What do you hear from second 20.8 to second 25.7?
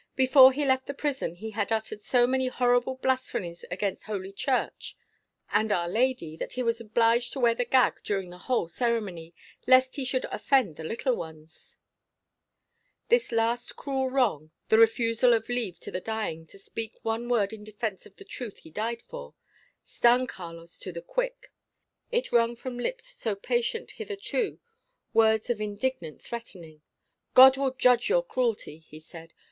the quick. It wrung from lips so patient hitherto words of